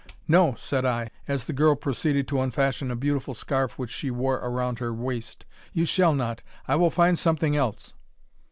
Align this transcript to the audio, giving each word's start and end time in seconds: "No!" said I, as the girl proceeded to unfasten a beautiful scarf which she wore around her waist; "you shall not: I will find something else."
"No!" 0.27 0.55
said 0.55 0.83
I, 0.83 1.11
as 1.27 1.45
the 1.45 1.53
girl 1.53 1.75
proceeded 1.75 2.27
to 2.29 2.41
unfasten 2.41 2.89
a 2.89 2.95
beautiful 2.95 3.35
scarf 3.35 3.77
which 3.77 3.91
she 3.91 4.09
wore 4.09 4.37
around 4.37 4.79
her 4.79 4.91
waist; 4.91 5.45
"you 5.73 5.85
shall 5.85 6.15
not: 6.15 6.41
I 6.67 6.75
will 6.75 6.89
find 6.89 7.19
something 7.19 7.55
else." 7.55 7.93